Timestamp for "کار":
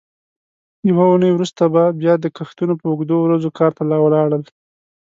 3.59-3.71